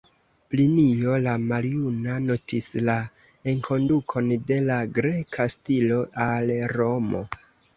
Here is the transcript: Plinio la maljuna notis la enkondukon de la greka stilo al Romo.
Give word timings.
Plinio 0.51 1.17
la 1.25 1.33
maljuna 1.51 2.15
notis 2.29 2.69
la 2.89 2.95
enkondukon 3.53 4.33
de 4.53 4.59
la 4.71 4.79
greka 4.99 5.49
stilo 5.57 6.01
al 6.31 6.57
Romo. 6.77 7.23